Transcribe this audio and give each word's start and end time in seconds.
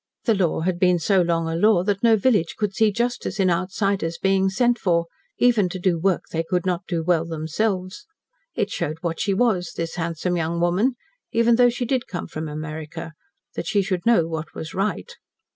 The 0.25 0.33
law 0.33 0.61
had 0.61 0.79
been 0.79 0.97
so 0.97 1.21
long 1.21 1.47
a 1.47 1.55
law 1.55 1.83
that 1.83 2.01
no 2.01 2.15
village 2.17 2.55
could 2.57 2.73
see 2.73 2.91
justice 2.91 3.39
in 3.39 3.51
outsiders 3.51 4.17
being 4.17 4.49
sent 4.49 4.79
for, 4.79 5.05
even 5.37 5.69
to 5.69 5.79
do 5.79 5.99
work 5.99 6.23
they 6.31 6.43
could 6.43 6.65
not 6.65 6.87
do 6.87 7.03
well 7.03 7.23
themselves. 7.23 8.07
It 8.55 8.71
showed 8.71 8.97
what 9.01 9.19
she 9.19 9.35
was, 9.35 9.73
this 9.73 9.97
handsome 9.97 10.35
young 10.35 10.59
woman 10.59 10.95
even 11.31 11.55
though 11.55 11.69
she 11.69 11.85
did 11.85 12.07
come 12.07 12.25
from 12.25 12.47
America 12.47 13.13
that 13.53 13.67
she 13.67 13.83
should 13.83 14.03
know 14.07 14.25
what 14.27 14.55
was 14.55 14.73
right. 14.73 15.13